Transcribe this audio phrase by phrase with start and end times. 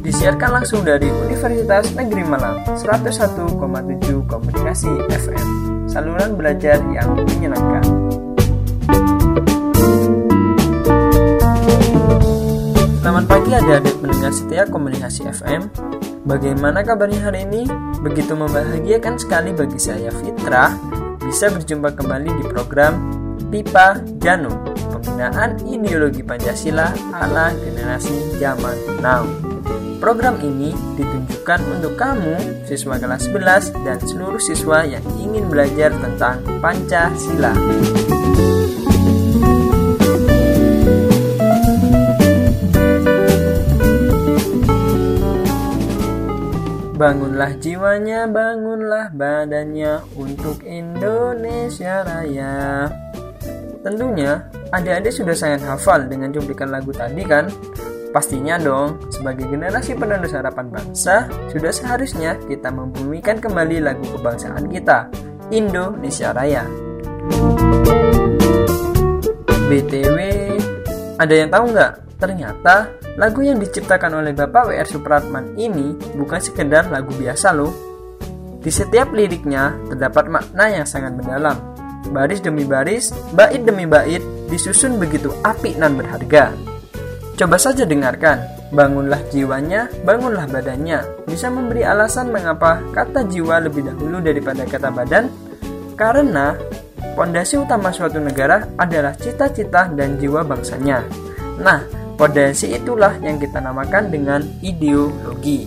[0.00, 3.60] Disiarkan langsung dari Universitas Negeri Malang 101,7
[4.24, 5.46] Komunikasi FM
[5.84, 7.84] Saluran belajar yang menyenangkan.
[13.04, 15.68] Selamat pagi adik-adik pendengar setia Komunikasi FM
[16.24, 17.68] Bagaimana kabarnya hari ini?
[18.00, 20.72] Begitu membahagiakan sekali bagi saya Fitrah
[21.20, 23.13] bisa berjumpa kembali di program
[23.52, 29.26] Pipa Janum Pembinaan Ideologi Pancasila ala generasi zaman now.
[30.00, 36.44] Program ini ditunjukkan untuk kamu, siswa kelas 11 dan seluruh siswa yang ingin belajar tentang
[36.60, 37.56] Pancasila.
[46.94, 53.03] Bangunlah jiwanya, bangunlah badannya untuk Indonesia Raya.
[53.84, 54.40] Tentunya,
[54.72, 57.52] adik-adik sudah sangat hafal dengan cuplikan lagu tadi kan?
[58.16, 65.12] Pastinya dong, sebagai generasi penerus harapan bangsa, sudah seharusnya kita membumikan kembali lagu kebangsaan kita,
[65.52, 66.64] Indonesia Raya.
[69.68, 70.16] BTW,
[71.20, 71.92] ada yang tahu nggak?
[72.16, 74.90] Ternyata Lagu yang diciptakan oleh Bapak W.R.
[74.90, 77.70] Supratman ini bukan sekedar lagu biasa loh.
[78.58, 81.73] Di setiap liriknya terdapat makna yang sangat mendalam.
[82.12, 86.52] Baris demi baris, bait demi bait, disusun begitu apik dan berharga.
[87.34, 91.26] Coba saja dengarkan, bangunlah jiwanya, bangunlah badannya.
[91.26, 95.30] Bisa memberi alasan mengapa kata jiwa lebih dahulu daripada kata badan?
[95.98, 96.54] Karena
[97.18, 101.02] pondasi utama suatu negara adalah cita-cita dan jiwa bangsanya.
[101.58, 105.66] Nah, Potensi itulah yang kita namakan dengan ideologi.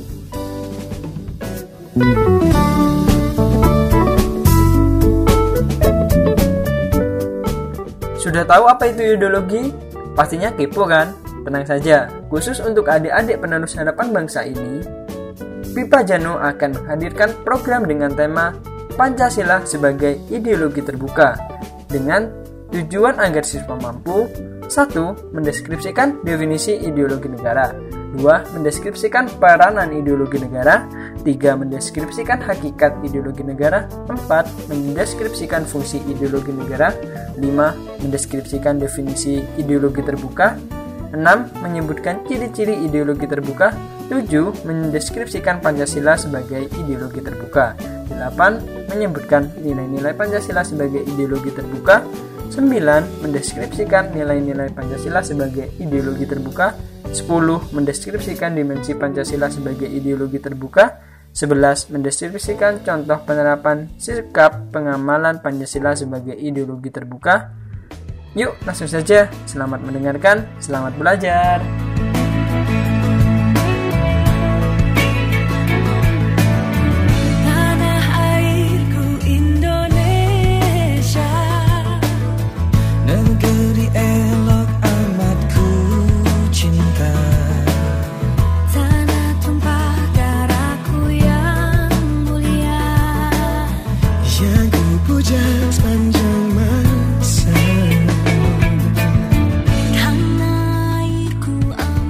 [8.28, 9.72] Sudah tahu apa itu ideologi?
[10.11, 11.16] Pastinya kepo kan?
[11.47, 14.83] Tenang saja, khusus untuk adik-adik penerus harapan bangsa ini,
[15.72, 18.52] Pipa Jano akan menghadirkan program dengan tema
[18.99, 21.39] Pancasila sebagai ideologi terbuka
[21.87, 22.27] dengan
[22.67, 24.27] tujuan agar siswa mampu
[24.67, 25.32] 1.
[25.32, 27.71] Mendeskripsikan definisi ideologi negara
[28.11, 28.60] 2.
[28.60, 30.83] Mendeskripsikan peranan ideologi negara
[31.23, 31.58] 3.
[31.58, 34.70] Mendeskripsikan hakikat ideologi negara 4.
[34.70, 36.94] Mendeskripsikan fungsi ideologi negara
[37.38, 38.04] 5.
[38.04, 40.58] Mendeskripsikan definisi ideologi terbuka
[41.14, 41.64] 6.
[41.64, 43.73] Menyebutkan ciri-ciri ideologi terbuka
[44.11, 44.67] 7.
[44.67, 47.78] Mendeskripsikan Pancasila sebagai ideologi terbuka
[48.11, 48.92] 8.
[48.92, 52.04] Menyebutkan nilai-nilai Pancasila sebagai ideologi terbuka
[52.52, 53.23] 9.
[53.23, 56.73] Mendeskripsikan nilai-nilai Pancasila sebagai ideologi terbuka
[57.12, 57.73] 10.
[57.76, 61.00] Mendeskripsikan dimensi Pancasila sebagai ideologi terbuka
[61.32, 61.94] 11.
[61.94, 67.67] Mendeskripsikan contoh penerapan sikap pengamalan Pancasila sebagai ideologi terbuka
[68.38, 69.26] Yuk, langsung saja.
[69.50, 71.86] Selamat mendengarkan, selamat belajar.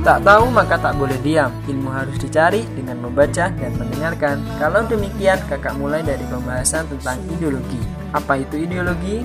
[0.07, 1.51] Tak tahu maka tak boleh diam.
[1.67, 4.39] Ilmu harus dicari dengan membaca dan mendengarkan.
[4.55, 7.83] Kalau demikian, kakak mulai dari pembahasan tentang ideologi.
[8.15, 9.19] Apa itu ideologi?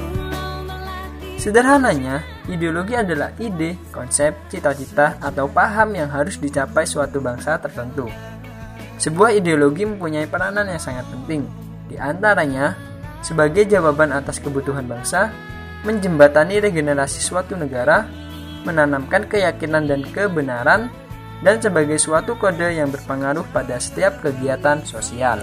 [1.39, 8.11] Sederhananya, ideologi adalah ide, konsep, cita-cita, atau paham yang harus dicapai suatu bangsa tertentu.
[8.99, 11.47] Sebuah ideologi mempunyai peranan yang sangat penting.
[11.87, 12.75] Di antaranya,
[13.23, 15.31] sebagai jawaban atas kebutuhan bangsa,
[15.87, 18.03] menjembatani regenerasi suatu negara,
[18.63, 20.89] menanamkan keyakinan dan kebenaran,
[21.43, 25.43] dan sebagai suatu kode yang berpengaruh pada setiap kegiatan sosial.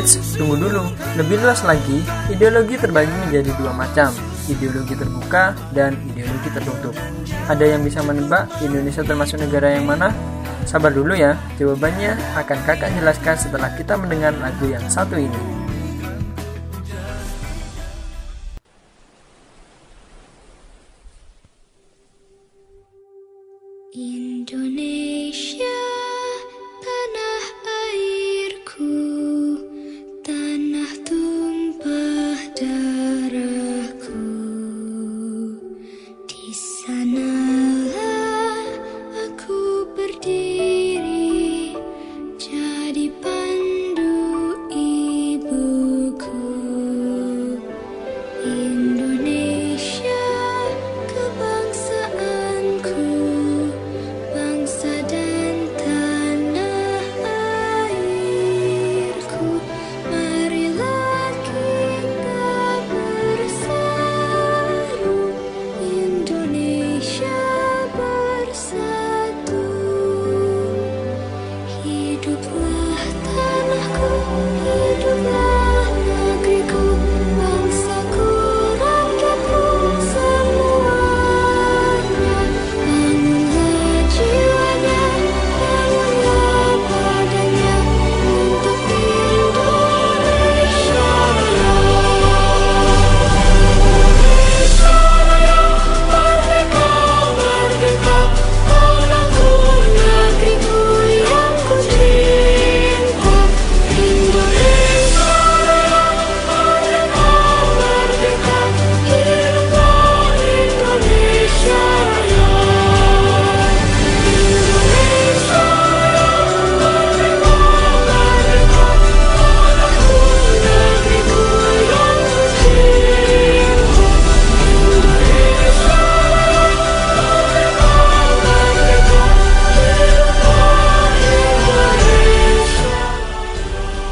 [0.00, 0.88] Eits, tunggu dulu.
[1.20, 2.00] Lebih luas lagi,
[2.32, 4.08] ideologi terbagi menjadi dua macam,
[4.48, 6.96] ideologi terbuka dan ideologi tertutup.
[7.52, 10.08] Ada yang bisa menebak Indonesia termasuk negara yang mana?
[10.64, 15.59] Sabar dulu ya, jawabannya akan kakak jelaskan setelah kita mendengar lagu yang satu ini.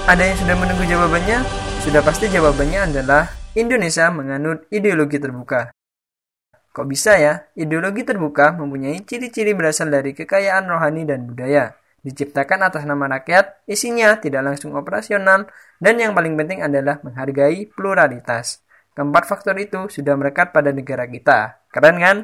[0.08, 1.38] Ada yang sudah menunggu jawabannya?
[1.84, 5.68] Sudah pasti jawabannya adalah Indonesia menganut ideologi terbuka.
[6.48, 7.44] Kok bisa ya?
[7.52, 11.76] Ideologi terbuka mempunyai ciri-ciri berasal dari kekayaan rohani dan budaya.
[12.00, 15.44] Diciptakan atas nama rakyat, isinya tidak langsung operasional,
[15.76, 18.64] dan yang paling penting adalah menghargai pluralitas.
[18.96, 21.68] Keempat faktor itu sudah merekat pada negara kita.
[21.68, 22.16] Keren kan?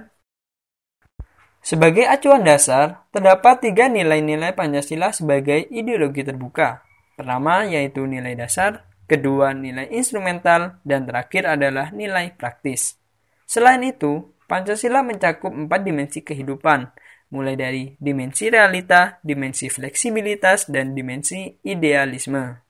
[1.61, 6.94] Sebagai acuan dasar, terdapat tiga nilai-nilai Pancasila sebagai ideologi terbuka.
[7.15, 12.99] Pertama yaitu nilai dasar, kedua nilai instrumental, dan terakhir adalah nilai praktis.
[13.47, 16.91] Selain itu, Pancasila mencakup empat dimensi kehidupan,
[17.33, 22.61] mulai dari dimensi realita, dimensi fleksibilitas, dan dimensi idealisme.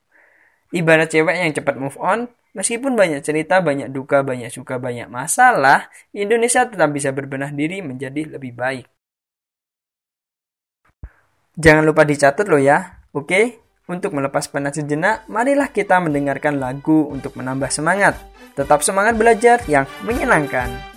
[0.70, 5.90] Ibarat cewek yang cepat move on, meskipun banyak cerita, banyak duka, banyak suka, banyak masalah,
[6.14, 8.86] Indonesia tetap bisa berbenah diri menjadi lebih baik.
[11.54, 13.63] Jangan lupa dicatat loh ya, oke?
[13.84, 18.16] Untuk melepas penat sejenak, marilah kita mendengarkan lagu untuk menambah semangat.
[18.56, 20.93] Tetap semangat belajar yang menyenangkan.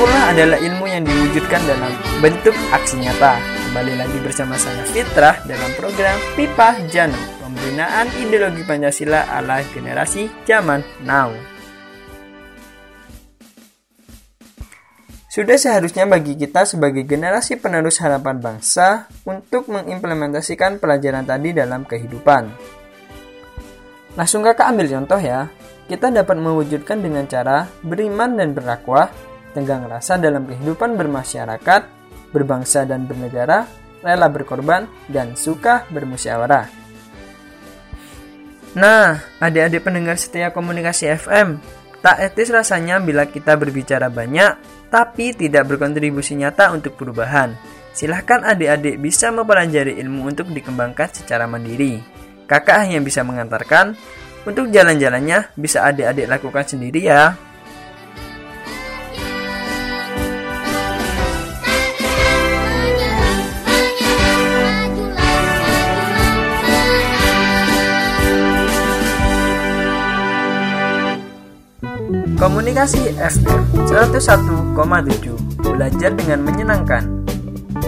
[0.00, 1.92] Sempurna adalah ilmu yang diwujudkan dalam
[2.24, 3.36] bentuk aksi nyata.
[3.68, 10.80] Kembali lagi bersama saya Fitrah dalam program Pipa Jano, pembinaan ideologi Pancasila ala generasi zaman
[11.04, 11.28] now.
[15.28, 22.48] Sudah seharusnya bagi kita sebagai generasi penerus harapan bangsa untuk mengimplementasikan pelajaran tadi dalam kehidupan.
[24.16, 25.52] Langsung kakak ambil contoh ya.
[25.92, 31.82] Kita dapat mewujudkan dengan cara beriman dan berdakwah tenggang rasa dalam kehidupan bermasyarakat,
[32.30, 33.66] berbangsa dan bernegara,
[34.00, 36.66] rela berkorban, dan suka bermusyawarah.
[38.78, 41.58] Nah, adik-adik pendengar setia komunikasi FM,
[42.00, 44.56] tak etis rasanya bila kita berbicara banyak,
[44.88, 47.52] tapi tidak berkontribusi nyata untuk perubahan.
[47.90, 51.98] Silahkan adik-adik bisa mempelajari ilmu untuk dikembangkan secara mandiri.
[52.46, 53.98] Kakak hanya bisa mengantarkan,
[54.46, 57.36] untuk jalan-jalannya bisa adik-adik lakukan sendiri ya.
[72.40, 74.74] Komunikasi FM 101,7
[75.60, 77.04] Belajar dengan menyenangkan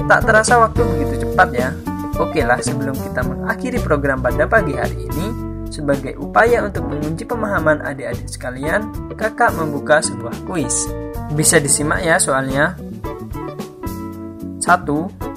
[0.05, 1.73] Tak terasa waktu begitu cepat ya
[2.21, 5.27] Oke lah, sebelum kita mengakhiri program pada pagi hari ini,
[5.73, 10.93] sebagai upaya untuk mengunci pemahaman adik-adik sekalian, kakak membuka sebuah kuis.
[11.33, 12.77] Bisa disimak ya soalnya.
[14.61, 14.61] 1.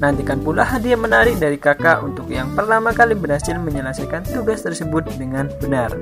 [0.03, 5.47] Nantikan pula hadiah menarik dari kakak untuk yang pertama kali berhasil menyelesaikan tugas tersebut dengan
[5.63, 5.95] benar.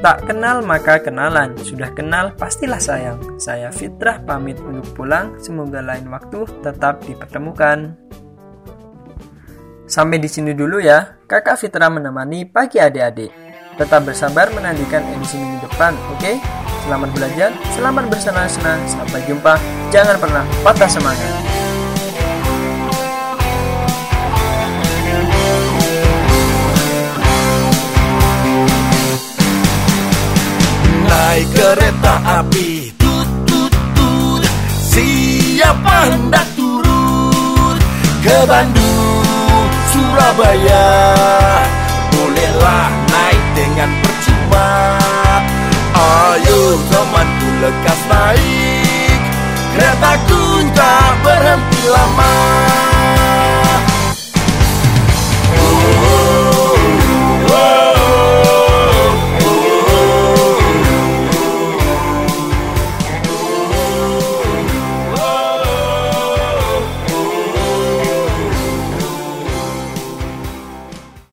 [0.00, 3.20] Tak kenal maka kenalan, sudah kenal pastilah sayang.
[3.36, 7.92] Saya Fitrah pamit untuk pulang, semoga lain waktu tetap dipertemukan.
[9.84, 13.28] Sampai di sini dulu ya, kakak Fitrah menemani pagi adik-adik.
[13.76, 16.20] Tetap bersabar menantikan edisi minggu depan, oke?
[16.24, 16.40] Okay?
[16.88, 19.60] Selamat belajar, selamat bersenang-senang, sampai jumpa,
[19.92, 21.55] jangan pernah patah semangat.
[32.24, 32.92] Api.
[32.96, 34.42] Tut tut tut.
[34.92, 37.76] Siapa hendak turun
[38.24, 40.88] ke Bandung Surabaya?
[42.12, 44.70] Bolehlah naik dengan percuma.
[45.96, 46.60] Ayo
[46.92, 49.20] temanku lekas naik.
[49.76, 50.42] Keretaku
[50.72, 52.75] tak berhenti lama